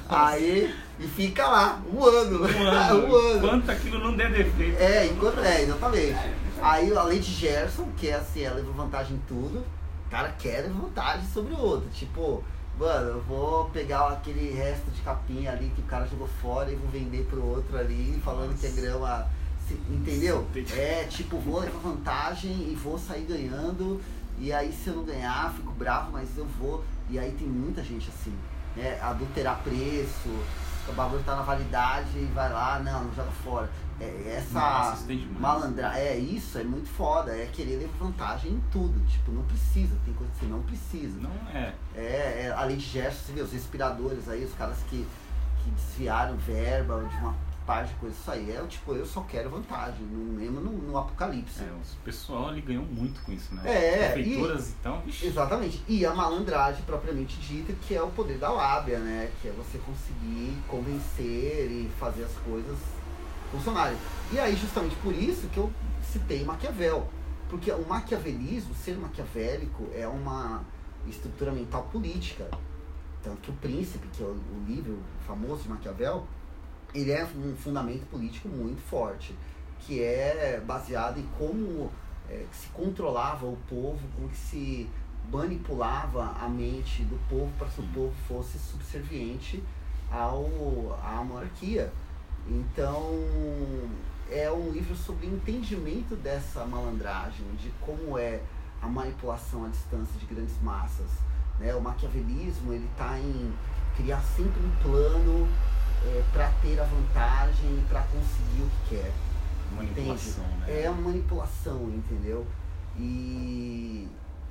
Aí, 0.10 0.76
e 1.00 1.08
fica 1.08 1.48
lá, 1.48 1.82
um 1.90 2.04
ano. 2.04 2.42
Um 2.42 2.46
ano. 2.68 3.08
um 3.08 3.16
ano. 3.16 3.38
Enquanto 3.38 3.70
aquilo 3.70 4.00
não 4.00 4.16
der 4.16 4.32
defeito. 4.32 4.78
É, 4.78 5.08
enquanto 5.08 5.40
é, 5.40 5.62
exatamente. 5.62 6.18
Aí 6.62 6.98
a 6.98 7.04
de 7.10 7.22
Gerson, 7.22 7.88
que 7.98 8.10
é 8.10 8.16
assim, 8.16 8.44
ela 8.44 8.56
leva 8.56 8.72
vantagem 8.72 9.16
em 9.16 9.22
tudo, 9.28 9.60
o 10.08 10.10
cara 10.10 10.30
quer 10.40 10.62
levar 10.62 10.82
vantagem 10.82 11.28
sobre 11.28 11.54
o 11.54 11.60
outro. 11.60 11.90
Tipo, 11.90 12.44
mano, 12.80 13.10
eu 13.10 13.22
vou 13.22 13.66
pegar 13.70 14.08
aquele 14.08 14.52
resto 14.52 14.90
de 14.92 15.02
capinha 15.02 15.52
ali 15.52 15.72
que 15.76 15.82
o 15.82 15.86
cara 15.86 16.06
jogou 16.08 16.28
fora 16.42 16.72
e 16.72 16.76
vou 16.76 16.90
vender 16.90 17.26
pro 17.30 17.46
outro 17.46 17.78
ali, 17.78 18.20
falando 18.24 18.58
que 18.60 18.68
é 18.68 18.72
grama. 18.72 19.28
Entendeu? 19.90 20.48
É, 20.78 21.04
tipo, 21.06 21.38
vou 21.40 21.60
levar 21.60 21.80
vantagem 21.80 22.52
e 22.52 22.76
vou 22.76 22.98
sair 22.98 23.26
ganhando. 23.26 24.02
E 24.38 24.52
aí 24.52 24.72
se 24.72 24.90
eu 24.90 24.98
não 24.98 25.04
ganhar, 25.04 25.54
fico 25.54 25.72
bravo, 25.72 26.12
mas 26.12 26.38
eu 26.38 26.46
vou. 26.46 26.84
E 27.10 27.18
aí 27.18 27.32
tem 27.32 27.48
muita 27.48 27.84
gente 27.84 28.10
assim, 28.10 28.34
né? 28.76 29.00
Adulterar 29.02 29.62
preço, 29.64 30.30
o 30.88 30.94
bagulho 30.94 31.24
tá 31.24 31.36
na 31.36 31.42
validade 31.42 32.18
e 32.18 32.30
vai 32.34 32.52
lá, 32.52 32.80
não, 32.80 33.06
não 33.06 33.14
joga 33.16 33.32
fora. 33.32 33.70
É, 34.00 34.36
essa 34.38 34.60
Nossa, 34.60 35.06
tem 35.06 35.20
demais. 35.20 35.40
malandragem, 35.40 36.02
é 36.02 36.18
isso, 36.18 36.58
é 36.58 36.64
muito 36.64 36.90
foda, 36.90 37.32
é 37.32 37.46
querer 37.46 37.78
levar 37.78 37.94
vantagem 37.98 38.52
em 38.52 38.64
tudo. 38.72 39.00
Tipo, 39.08 39.32
não 39.32 39.44
precisa, 39.44 39.96
tem 40.04 40.14
coisa 40.14 40.32
que 40.34 40.40
você 40.40 40.46
não 40.46 40.62
precisa. 40.64 41.20
Não 41.20 41.32
é. 41.54 41.74
É, 41.96 42.02
é, 42.46 42.54
além 42.58 42.78
de 42.78 42.86
gestos, 42.86 43.28
você 43.28 43.34
vê 43.34 43.42
os 43.42 43.54
respiradores 43.54 44.28
aí, 44.28 44.44
os 44.44 44.54
caras 44.54 44.78
que, 44.90 45.08
que 45.64 45.70
desviaram 45.72 46.36
verba 46.38 47.06
de 47.10 47.16
uma 47.18 47.36
par 47.66 47.86
de 47.86 47.94
coisas. 47.96 48.20
Isso 48.20 48.32
aí 48.32 48.52
é 48.52 48.62
tipo, 48.68 48.94
eu 48.94 49.06
só 49.06 49.22
quero 49.22 49.50
vantagem, 49.50 50.06
no, 50.06 50.34
mesmo 50.34 50.60
no, 50.62 50.72
no 50.72 50.98
apocalipse. 50.98 51.64
É, 51.64 51.68
o 51.68 52.04
pessoal 52.04 52.50
ali 52.50 52.62
ganhou 52.62 52.86
muito 52.86 53.22
com 53.22 53.32
isso, 53.32 53.54
né? 53.56 53.62
É, 53.66 54.12
Prefeituras, 54.12 54.74
então, 54.80 55.02
vixi. 55.02 55.28
Exatamente. 55.28 55.84
E 55.88 56.06
a 56.06 56.14
malandragem 56.14 56.84
propriamente 56.86 57.38
dita, 57.38 57.74
que 57.74 57.96
é 57.96 58.02
o 58.02 58.10
poder 58.10 58.38
da 58.38 58.50
lábia, 58.50 59.00
né? 59.00 59.32
Que 59.42 59.50
é 59.50 59.52
você 59.52 59.78
conseguir 59.80 60.58
convencer 60.68 61.72
e 61.72 61.90
fazer 62.00 62.24
as 62.24 62.34
coisas 62.38 62.78
funcionarem. 63.52 63.98
E 64.32 64.40
aí, 64.40 64.56
justamente 64.56 64.96
por 64.98 65.14
isso 65.14 65.48
que 65.48 65.58
eu 65.58 65.72
citei 66.02 66.44
Maquiavel. 66.44 67.08
Porque 67.50 67.72
o 67.72 67.88
maquiavelismo, 67.88 68.74
ser 68.74 68.98
maquiavélico, 68.98 69.88
é 69.94 70.08
uma 70.08 70.64
estrutura 71.08 71.52
mental 71.52 71.84
política. 71.92 72.50
Tanto 73.24 73.38
que 73.42 73.52
o 73.52 73.54
Príncipe, 73.54 74.08
que 74.08 74.24
é 74.24 74.26
o 74.26 74.40
livro 74.68 75.00
famoso 75.26 75.64
de 75.64 75.70
Maquiavel, 75.70 76.28
ele 76.96 77.12
é 77.12 77.26
um 77.26 77.56
fundamento 77.56 78.06
político 78.10 78.48
muito 78.48 78.82
forte, 78.82 79.36
que 79.82 80.02
é 80.02 80.62
baseado 80.66 81.20
em 81.20 81.28
como 81.38 81.92
é, 82.30 82.46
se 82.52 82.68
controlava 82.70 83.46
o 83.46 83.58
povo, 83.70 84.00
como 84.16 84.30
que 84.30 84.38
se 84.38 84.90
manipulava 85.32 86.36
a 86.40 86.48
mente 86.48 87.04
do 87.04 87.20
povo 87.28 87.52
para 87.58 87.68
que 87.68 87.82
o 87.82 87.88
povo 87.88 88.14
fosse 88.28 88.58
subserviente 88.58 89.62
ao, 90.10 90.98
à 91.04 91.24
monarquia. 91.24 91.92
Então, 92.48 93.12
é 94.32 94.50
um 94.52 94.72
livro 94.72 94.96
sobre 94.96 95.28
entendimento 95.28 96.16
dessa 96.16 96.64
malandragem, 96.66 97.46
de 97.60 97.70
como 97.82 98.18
é 98.18 98.42
a 98.82 98.88
manipulação 98.88 99.66
à 99.66 99.68
distância 99.68 100.18
de 100.20 100.26
grandes 100.28 100.62
massas. 100.62 101.10
Né? 101.60 101.74
O 101.76 101.82
maquiavelismo 101.82 102.74
ele 102.74 102.88
está 102.92 103.18
em 103.20 103.54
criar 103.96 104.22
sempre 104.22 104.62
um 104.62 104.72
plano 104.84 105.48
é, 106.06 106.24
para 106.34 106.50
ter 106.62 106.80
a 106.80 106.84
vantagem 106.84 107.70
e 107.78 107.86
para 107.90 108.02
conseguir 108.02 108.62
o 108.62 108.70
que 108.70 108.96
quer. 108.96 109.12
Manipulação, 109.76 110.44
entende? 110.46 110.72
né? 110.72 110.84
É 110.84 110.90
uma 110.90 111.02
manipulação, 111.02 111.90
entendeu? 111.90 112.46
E, 112.98 114.08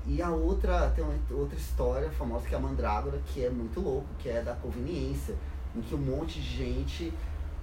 e 0.07 0.21
a 0.21 0.31
outra, 0.31 0.91
tem 0.91 1.05
uma 1.05 1.15
outra 1.31 1.57
história 1.57 2.11
famosa 2.11 2.47
que 2.47 2.55
é 2.55 2.59
a 2.59 2.61
Mandrágora, 2.61 3.19
que 3.27 3.45
é 3.45 3.51
muito 3.51 3.81
louco, 3.81 4.07
que 4.19 4.29
é 4.29 4.43
da 4.43 4.55
conveniência, 4.55 5.35
em 5.75 5.81
que 5.81 5.95
um 5.95 5.99
monte 5.99 6.41
de 6.41 6.57
gente 6.57 7.13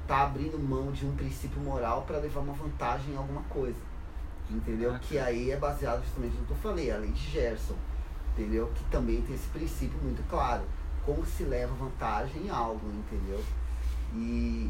tá 0.08 0.24
abrindo 0.24 0.58
mão 0.58 0.92
de 0.92 1.06
um 1.06 1.16
princípio 1.16 1.62
moral 1.62 2.04
para 2.04 2.18
levar 2.18 2.42
uma 2.42 2.54
vantagem 2.54 3.14
em 3.14 3.18
alguma 3.18 3.42
coisa. 3.44 3.80
Entendeu? 4.50 4.94
Ah, 4.94 5.00
Que 5.00 5.18
aí 5.18 5.52
é 5.52 5.58
baseado 5.58 6.04
justamente 6.04 6.36
no 6.36 6.46
que 6.46 6.52
eu 6.52 6.58
falei, 6.58 6.92
a 6.92 6.98
lei 6.98 7.12
de 7.12 7.30
Gerson. 7.32 7.76
Entendeu? 8.34 8.72
Que 8.76 8.84
também 8.86 9.22
tem 9.22 9.36
esse 9.36 9.48
princípio 9.48 9.98
muito 10.02 10.28
claro. 10.30 10.64
Como 11.06 11.26
se 11.26 11.44
leva 11.44 11.74
vantagem 11.76 12.44
em 12.48 12.50
algo, 12.50 12.82
entendeu? 12.90 13.42
E 14.14 14.70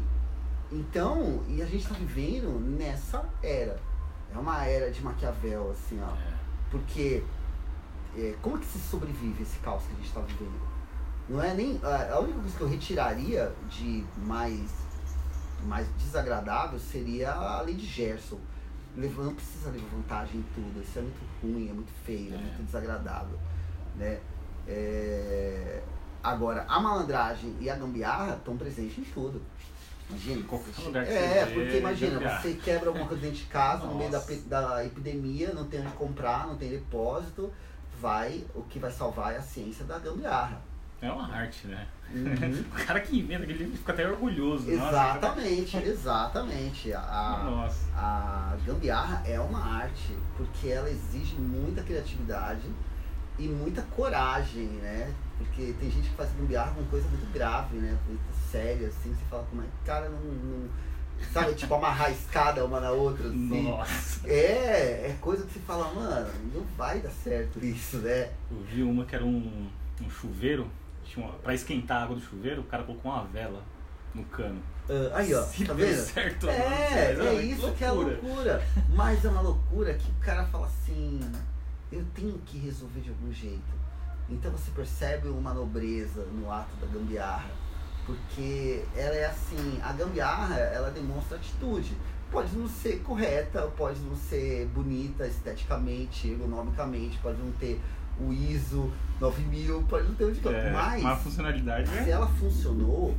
então, 0.70 1.42
e 1.48 1.60
a 1.60 1.66
gente 1.66 1.82
está 1.82 1.94
vivendo 1.94 2.58
nessa 2.78 3.24
era. 3.42 3.78
É 4.34 4.38
uma 4.38 4.64
era 4.64 4.90
de 4.90 5.02
Maquiavel, 5.02 5.70
assim, 5.70 6.00
ó. 6.00 6.14
É. 6.14 6.32
Porque 6.70 7.22
é, 8.16 8.34
como 8.40 8.58
que 8.58 8.64
se 8.64 8.78
sobrevive 8.78 9.42
esse 9.42 9.58
caos 9.58 9.82
que 9.84 9.92
a 9.92 9.96
gente 9.96 10.06
está 10.06 10.20
vivendo? 10.20 10.72
Não 11.28 11.42
é 11.42 11.52
nem. 11.54 11.78
A 11.84 12.18
única 12.20 12.40
coisa 12.40 12.56
que 12.56 12.62
eu 12.62 12.68
retiraria 12.68 13.52
de 13.68 14.04
mais, 14.16 14.70
mais 15.64 15.86
desagradável 15.98 16.78
seria 16.78 17.32
a 17.32 17.60
lei 17.60 17.74
de 17.74 17.86
Gerson. 17.86 18.38
Não 18.96 19.34
precisa 19.34 19.70
levar 19.70 19.86
vantagem 19.88 20.40
em 20.40 20.44
tudo. 20.54 20.82
Isso 20.82 20.98
é 20.98 21.02
muito 21.02 21.20
ruim, 21.42 21.68
é 21.68 21.72
muito 21.72 21.92
feio, 22.04 22.32
é, 22.32 22.36
É. 22.36 22.38
muito 22.38 22.64
desagradável. 22.64 23.38
Né? 23.96 24.20
É, 24.66 25.82
Agora, 26.22 26.64
a 26.68 26.78
malandragem 26.80 27.54
e 27.60 27.68
a 27.68 27.74
gambiarra 27.76 28.34
estão 28.36 28.56
presentes 28.56 28.98
em 28.98 29.04
tudo. 29.12 29.42
Imagina. 30.08 30.40
Em 30.40 30.42
qualquer 30.42 30.72
você- 30.74 30.82
lugar 30.82 31.04
que 31.06 31.10
É, 31.12 31.44
você 31.46 31.52
porque 31.54 31.78
imagina, 31.78 32.12
gambiarra. 32.12 32.42
você 32.42 32.54
quebra 32.54 32.88
alguma 32.90 33.06
coisa 33.06 33.22
dentro 33.22 33.38
de 33.38 33.44
casa, 33.44 33.86
no 33.86 33.94
meio 33.96 34.10
da, 34.10 34.18
Nossa. 34.18 34.36
da 34.48 34.84
epidemia, 34.84 35.52
não 35.54 35.64
tem 35.66 35.80
onde 35.80 35.92
comprar, 35.94 36.46
não 36.46 36.56
tem 36.56 36.70
depósito, 36.70 37.52
vai, 38.00 38.44
o 38.54 38.62
que 38.62 38.78
vai 38.78 38.90
salvar 38.90 39.32
é 39.32 39.38
a 39.38 39.42
ciência 39.42 39.84
da 39.84 39.98
gambiarra. 39.98 40.60
É 41.00 41.10
uma 41.10 41.34
arte, 41.34 41.66
né? 41.66 41.86
Uhum. 42.14 42.64
O 42.70 42.86
cara 42.86 43.00
que 43.00 43.18
inventa 43.18 43.42
aquele 43.44 43.60
livro 43.64 43.76
fica 43.78 43.92
até 43.92 44.06
orgulhoso. 44.06 44.70
Nossa, 44.70 44.88
exatamente, 44.90 45.76
exatamente. 45.78 46.92
A, 46.92 47.42
Nossa. 47.44 47.86
a 47.96 48.56
gambiarra 48.64 49.22
é 49.26 49.40
uma 49.40 49.64
arte, 49.78 50.16
porque 50.36 50.68
ela 50.68 50.88
exige 50.90 51.34
muita 51.36 51.82
criatividade 51.82 52.68
e 53.38 53.48
muita 53.48 53.82
coragem, 53.96 54.64
né? 54.66 55.12
Porque 55.44 55.74
tem 55.78 55.90
gente 55.90 56.08
que 56.10 56.16
faz 56.16 56.30
gambiarra 56.32 56.72
com 56.72 56.84
coisa 56.84 57.08
muito 57.08 57.32
grave, 57.32 57.76
né? 57.76 57.96
Muito 58.06 58.22
séria, 58.50 58.88
assim, 58.88 59.14
você 59.14 59.24
fala, 59.30 59.44
como 59.50 59.62
é 59.62 59.64
que 59.64 59.70
o 59.82 59.86
cara 59.86 60.08
não, 60.08 60.20
não- 60.20 60.68
Sabe, 61.32 61.54
tipo, 61.56 61.72
amarrar 61.74 62.08
a 62.08 62.10
escada 62.10 62.64
uma 62.64 62.80
na 62.80 62.90
outra, 62.90 63.28
assim. 63.28 63.62
Nossa. 63.70 64.26
É, 64.28 65.10
é 65.10 65.16
coisa 65.20 65.44
que 65.46 65.52
você 65.52 65.60
fala, 65.60 65.92
mano, 65.94 66.30
não 66.52 66.62
vai 66.76 67.00
dar 67.00 67.10
certo 67.10 67.64
isso, 67.64 67.98
né? 67.98 68.30
Eu 68.50 68.58
vi 68.62 68.82
uma 68.82 69.04
que 69.04 69.14
era 69.14 69.24
um, 69.24 69.68
um 70.00 70.10
chuveiro. 70.10 70.68
Tinha 71.04 71.24
uma, 71.26 71.34
pra 71.34 71.54
esquentar 71.54 71.98
a 72.00 72.04
água 72.04 72.16
do 72.16 72.22
chuveiro, 72.22 72.62
o 72.62 72.64
cara 72.64 72.82
colocou 72.84 73.12
uma 73.12 73.24
vela 73.24 73.62
no 74.14 74.24
cano. 74.24 74.60
Ah, 74.88 75.18
aí, 75.18 75.32
ó, 75.34 75.42
Se 75.42 75.64
tá 75.64 75.74
vendo? 75.74 75.94
certo, 75.96 76.48
É, 76.48 77.14
mas 77.16 77.26
é 77.26 77.30
uma 77.30 77.42
isso 77.42 77.72
que 77.72 77.84
é 77.84 77.90
loucura. 77.90 78.66
Mas 78.94 79.24
é 79.24 79.28
uma 79.28 79.40
loucura 79.42 79.94
que 79.94 80.10
o 80.10 80.14
cara 80.20 80.44
fala 80.46 80.66
assim, 80.66 81.20
eu 81.92 82.04
tenho 82.14 82.36
que 82.46 82.58
resolver 82.58 83.00
de 83.00 83.10
algum 83.10 83.32
jeito. 83.32 83.62
Então 84.28 84.50
você 84.50 84.70
percebe 84.70 85.28
uma 85.28 85.52
nobreza 85.52 86.24
no 86.26 86.50
ato 86.50 86.74
da 86.76 86.86
gambiarra. 86.86 87.50
Porque 88.04 88.84
ela 88.96 89.14
é 89.14 89.26
assim, 89.26 89.80
a 89.82 89.92
gambiarra, 89.92 90.56
ela 90.56 90.90
demonstra 90.90 91.36
atitude. 91.36 91.96
Pode 92.30 92.56
não 92.56 92.68
ser 92.68 93.00
correta, 93.00 93.62
pode 93.76 94.00
não 94.00 94.16
ser 94.16 94.66
bonita 94.68 95.26
esteticamente, 95.26 96.28
ergonomicamente, 96.28 97.18
pode 97.18 97.38
não 97.38 97.52
ter 97.52 97.80
o 98.18 98.32
ISO 98.32 98.90
9000, 99.20 99.82
pode 99.84 100.08
não 100.08 100.14
ter 100.14 100.24
o 100.24 100.32
de 100.32 100.48
É, 100.48 100.70
mas 100.70 101.00
uma 101.02 101.16
funcionalidade 101.16 101.88
se 101.88 102.10
é. 102.10 102.10
ela 102.10 102.26
funcionou 102.26 103.14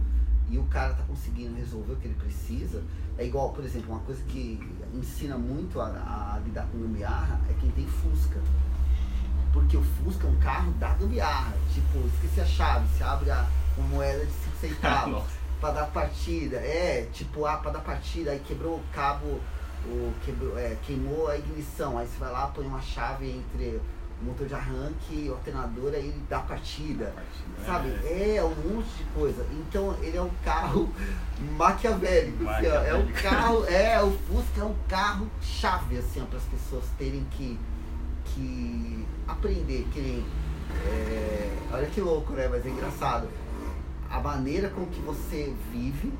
e 0.49 0.57
o 0.57 0.63
cara 0.65 0.93
tá 0.93 1.03
conseguindo 1.03 1.55
resolver 1.55 1.93
o 1.93 1.95
que 1.95 2.07
ele 2.07 2.15
precisa, 2.15 2.83
é 3.17 3.25
igual, 3.25 3.51
por 3.51 3.63
exemplo, 3.63 3.91
uma 3.91 4.01
coisa 4.01 4.21
que 4.23 4.59
ensina 4.93 5.37
muito 5.37 5.79
a, 5.79 5.85
a 6.35 6.41
lidar 6.45 6.67
com 6.67 6.79
gambiarra 6.79 7.39
é 7.49 7.53
quem 7.59 7.71
tem 7.71 7.87
Fusca. 7.87 8.39
Porque 9.53 9.77
o 9.77 9.83
Fusca 9.83 10.27
é 10.27 10.29
um 10.29 10.35
carro 10.39 10.71
da 10.73 10.89
gambiarra. 10.89 11.53
Tipo, 11.73 12.05
esqueci 12.07 12.41
a 12.41 12.45
chave, 12.45 12.87
se 12.97 13.03
abre 13.03 13.29
a, 13.31 13.45
uma 13.77 13.87
moeda 13.87 14.25
de 14.25 14.31
5 14.31 14.57
centavos 14.59 15.23
pra 15.61 15.71
dar 15.71 15.85
partida. 15.87 16.57
É, 16.57 17.07
tipo, 17.13 17.45
ah, 17.45 17.57
pra 17.57 17.71
dar 17.71 17.81
partida, 17.81 18.31
aí 18.31 18.39
quebrou 18.39 18.75
o 18.77 18.83
cabo, 18.93 19.39
o, 19.85 20.13
quebrou, 20.25 20.57
é, 20.57 20.75
queimou 20.83 21.27
a 21.29 21.37
ignição. 21.37 21.97
Aí 21.97 22.07
você 22.07 22.17
vai 22.19 22.31
lá, 22.31 22.47
põe 22.47 22.65
uma 22.65 22.81
chave 22.81 23.29
entre 23.29 23.79
o 24.21 24.25
motor 24.25 24.47
de 24.47 24.53
arranque 24.55 25.13
e 25.25 25.29
o 25.29 25.33
alternador, 25.33 25.93
aí 25.93 26.07
ele 26.07 26.23
dá 26.29 26.39
partida. 26.39 27.13
Sabe? 27.65 27.89
É. 28.05 28.35
É 28.37 28.43
um 28.43 28.49
monte 28.49 28.89
de 28.97 29.03
coisa. 29.13 29.45
Então 29.51 29.95
ele 30.01 30.17
é 30.17 30.21
um 30.21 30.31
carro 30.43 30.89
maquiavélico. 31.57 32.47
assim, 32.49 32.67
ó. 32.67 32.73
é 32.75 32.93
um 32.95 33.05
Maquiavélico. 33.05 33.21
carro. 33.21 33.65
É, 33.69 34.01
o 34.01 34.11
Fusca 34.27 34.61
é 34.61 34.63
um 34.63 34.75
carro 34.87 35.29
chave, 35.41 35.97
assim, 35.97 36.25
para 36.25 36.37
as 36.37 36.45
pessoas 36.45 36.83
terem 36.97 37.25
que, 37.31 37.59
que 38.25 39.05
aprender. 39.27 39.87
Que 39.91 39.99
nem, 40.01 40.25
é, 40.85 41.49
olha 41.71 41.87
que 41.87 42.01
louco, 42.01 42.33
né? 42.33 42.47
Mas 42.47 42.65
é 42.65 42.69
engraçado. 42.69 43.27
A 44.09 44.19
maneira 44.19 44.69
com 44.69 44.85
que 44.85 44.99
você 45.01 45.53
vive, 45.71 46.13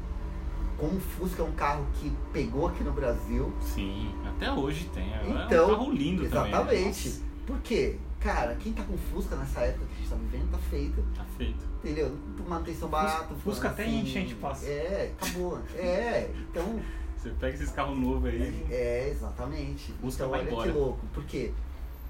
como 0.77 0.97
o 0.97 0.99
Fusca 0.99 1.43
é 1.43 1.45
um 1.45 1.51
carro 1.51 1.85
que 1.93 2.11
pegou 2.31 2.67
aqui 2.67 2.83
no 2.83 2.91
Brasil. 2.91 3.53
Sim, 3.61 4.11
até 4.25 4.51
hoje 4.51 4.89
tem. 4.93 5.13
É 5.13 5.45
Então, 5.45 5.67
um 5.67 5.69
carro 5.75 5.91
lindo 5.91 6.25
Exatamente. 6.25 7.09
também. 7.09 7.19
né? 7.21 7.29
Por 7.45 7.59
quê? 7.59 7.97
Cara, 8.19 8.55
quem 8.55 8.71
tá 8.71 8.83
com 8.83 8.97
Fusca 8.97 9.35
nessa 9.35 9.59
época 9.59 9.85
que 9.85 9.93
a 9.93 9.97
gente 9.97 10.09
tá 10.09 10.15
vivendo, 10.15 10.51
tá 10.51 10.57
feito. 10.57 11.03
Tá 11.13 11.25
feito. 11.37 11.65
Entendeu? 11.83 12.17
Manutenção 12.47 12.87
barata. 12.87 13.35
Fusca 13.43 13.67
até 13.67 13.83
assim, 13.83 13.99
enchente 14.01 14.33
passa. 14.35 14.65
É, 14.65 15.11
acabou. 15.21 15.59
É, 15.75 16.29
então. 16.49 16.79
Você 17.17 17.29
pega 17.31 17.53
esses 17.53 17.69
carros 17.71 17.97
novos 17.99 18.25
aí. 18.29 18.65
É, 18.71 19.09
exatamente. 19.11 19.91
Fusca 20.01 20.23
então 20.23 20.29
vai 20.29 20.39
olha 20.39 20.49
embora. 20.49 20.71
que 20.71 20.77
louco. 20.77 21.05
Por 21.13 21.23
quê? 21.25 21.51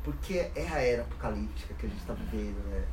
Porque 0.04 0.50
é 0.56 0.68
a 0.70 0.80
era 0.80 1.02
apocalíptica 1.04 1.74
que 1.76 1.86
a 1.86 1.90
gente 1.90 2.04
tá 2.06 2.14
vivendo, 2.14 2.62
né? 2.70 2.84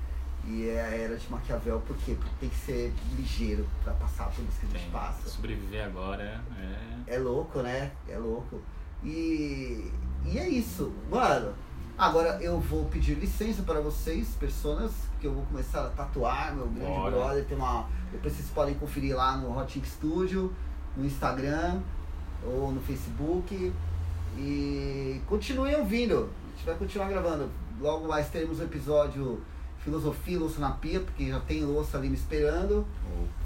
E 0.47 0.69
é 0.69 0.81
a 0.81 0.87
era 0.95 1.17
de 1.17 1.31
Maquiavel, 1.31 1.81
por 1.81 1.97
quê? 1.99 2.17
Porque 2.19 2.35
tem 2.41 2.49
que 2.49 2.57
ser 2.57 2.93
ligeiro 3.17 3.67
pra 3.85 3.93
passar 3.95 4.31
por 4.31 4.43
isso 4.45 4.61
que 4.61 4.67
a 4.67 4.69
gente 4.71 4.83
Tem. 4.83 4.91
passa. 4.91 5.29
Sobreviver 5.29 5.85
agora 5.85 6.43
é. 7.07 7.15
É 7.15 7.19
louco, 7.19 7.61
né? 7.61 7.91
É 8.09 8.17
louco. 8.17 8.61
E, 9.05 9.91
e 10.25 10.39
é 10.39 10.49
isso. 10.49 10.93
Mano, 11.11 11.53
agora 11.99 12.43
eu 12.43 12.59
vou 12.59 12.87
pedir 12.87 13.15
licença 13.15 13.63
para 13.63 13.81
vocês, 13.81 14.29
personas, 14.39 14.93
que 15.21 15.27
eu 15.27 15.35
vou 15.35 15.45
começar 15.47 15.87
a 15.87 15.91
tatuar 15.91 16.55
meu 16.55 16.67
grande 16.69 16.91
Bora. 16.91 17.11
brother. 17.17 17.45
Tem 17.45 17.57
uma, 17.57 17.87
depois 18.11 18.33
vocês 18.33 18.49
podem 18.49 18.75
conferir 18.75 19.15
lá 19.17 19.37
no 19.37 19.57
Hot 19.59 19.79
Ink 19.79 19.87
Studio, 19.87 20.55
no 20.97 21.05
Instagram 21.05 21.81
ou 22.45 22.73
no 22.73 22.81
Facebook. 22.81 23.73
E 24.39 25.21
continuem 25.27 25.75
ouvindo. 25.77 26.31
A 26.61 26.63
gente 26.63 26.67
vai 26.67 26.79
continuar 26.79 27.09
gravando. 27.09 27.49
Logo 27.81 28.07
mais 28.07 28.29
teremos 28.29 28.61
um 28.61 28.65
episódio 28.65 29.43
Filosofia, 29.79 30.39
Louça 30.39 30.61
na 30.61 30.73
Pia, 30.73 31.01
porque 31.01 31.31
já 31.31 31.41
tem 31.41 31.65
louça 31.65 31.97
ali 31.97 32.11
me 32.11 32.15
esperando. 32.15 32.87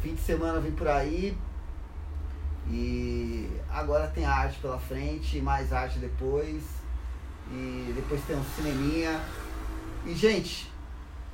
Fim 0.03 0.17
de 0.17 0.21
semana 0.21 0.59
vem 0.59 0.73
por 0.73 0.89
aí. 0.89 1.39
E 2.69 3.49
agora 3.71 4.09
tem 4.09 4.25
arte 4.25 4.59
pela 4.59 4.81
frente, 4.81 5.41
mais 5.41 5.73
arte 5.73 6.01
depois. 6.01 6.65
E 7.53 7.93
depois 7.95 8.21
tem 8.25 8.35
um 8.35 8.43
cineminha. 8.57 9.21
E, 10.05 10.13
gente, 10.13 10.73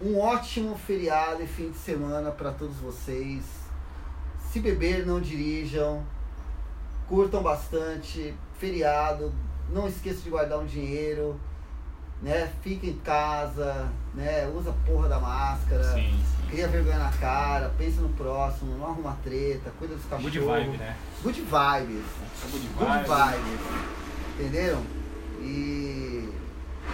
um 0.03 0.19
ótimo 0.19 0.77
feriado 0.77 1.43
e 1.43 1.47
fim 1.47 1.71
de 1.71 1.79
semana 1.79 2.31
para 2.31 2.53
todos 2.53 2.77
vocês. 2.77 3.43
Se 4.53 4.61
beber, 4.61 5.07
não 5.07 5.19
dirijam. 5.19 6.05
Curtam 7.09 7.43
bastante. 7.43 8.35
Feriado. 8.59 9.33
Não 9.71 9.89
esqueça 9.89 10.21
de 10.21 10.29
guardar 10.29 10.59
um 10.59 10.67
dinheiro. 10.67 11.41
Né? 12.23 12.51
Fica 12.63 12.87
em 12.87 12.99
casa. 12.99 13.89
Né? 14.15 14.47
Usa 14.49 14.71
a 14.71 14.87
porra 14.87 15.09
da 15.09 15.19
máscara. 15.19 15.85
Sim, 15.95 16.13
sim. 16.13 16.49
Cria 16.49 16.69
vergonha 16.69 16.99
na 16.99 17.11
cara. 17.13 17.73
Pensa 17.79 18.01
no 18.01 18.11
próximo. 18.11 18.77
Não 18.77 18.87
arruma 18.87 19.17
treta. 19.23 19.73
Cuida 19.79 19.95
dos 19.95 20.05
cachorros. 20.05 20.33
Good 20.33 20.47
vibe, 20.47 20.77
né? 20.77 20.97
Good 21.23 21.41
vibes. 21.41 22.05
Good 22.51 22.69
Good 22.77 22.91
vibes. 23.09 23.61
Entenderam? 24.35 24.83
E. 25.41 26.29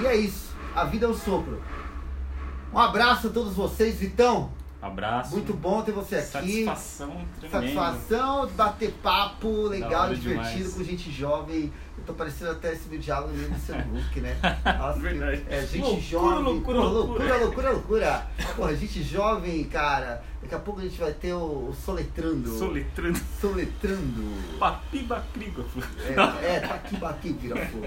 E 0.00 0.06
é 0.06 0.16
isso. 0.16 0.54
A 0.75 0.85
vida 0.85 1.06
é 1.06 1.09
um 1.09 1.14
sopro. 1.14 1.62
Um 2.73 2.78
abraço 2.78 3.28
a 3.28 3.30
todos 3.30 3.54
vocês, 3.54 3.97
Vitão. 3.97 4.50
Abraço. 4.87 5.33
Muito 5.33 5.52
bom 5.55 5.83
ter 5.83 5.93
você 5.93 6.16
aqui. 6.16 6.64
Satisfação 6.64 7.16
tremenda. 7.40 7.61
Satisfação 7.61 8.47
de 8.47 8.52
bater 8.52 8.93
papo 9.02 9.69
legal, 9.69 10.14
divertido, 10.14 10.59
demais. 10.59 10.75
com 10.75 10.85
gente 10.85 11.11
jovem. 11.11 11.73
Eu 11.99 12.05
tô 12.05 12.12
parecendo 12.14 12.50
até 12.52 12.73
esse 12.73 12.88
meu 12.88 12.99
diálogo 12.99 13.33
do 13.33 13.59
seu 13.59 13.75
Hulk, 13.81 14.21
né? 14.21 14.37
Nossa, 14.78 15.00
Verdade. 15.00 15.45
É, 15.49 15.62
gente 15.62 15.78
Loucura, 15.81 16.02
jovem. 16.02 16.43
loucura, 16.43 16.78
loucura. 16.78 17.37
loucura, 17.38 17.71
loucura. 17.71 18.26
Porra, 18.55 18.76
gente 18.76 19.02
jovem, 19.02 19.64
cara. 19.64 20.23
Daqui 20.43 20.55
a 20.55 20.59
pouco 20.59 20.81
a 20.81 20.83
gente 20.85 20.99
vai 20.99 21.12
ter 21.12 21.33
o, 21.33 21.75
Soletrando. 21.85 22.57
Soletrando. 22.57 23.19
Soletrando. 23.40 24.59
Papiba 24.59 25.25
prígrafo. 25.33 25.81
É, 26.00 26.55
é, 26.55 26.61
tá 26.61 26.78
Pirafo. 27.21 27.83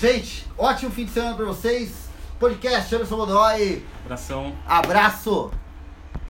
Gente, 0.00 0.46
ótimo 0.56 0.90
fim 0.90 1.04
de 1.04 1.12
semana 1.12 1.36
pra 1.36 1.44
vocês. 1.44 2.10
Podcast 2.38 2.92
Anderson 2.92 3.16
Godoy. 3.16 3.84
Abração. 4.04 4.52
Abraço. 4.66 5.52